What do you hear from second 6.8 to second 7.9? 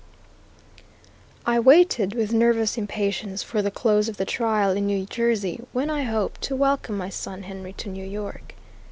my son Henry to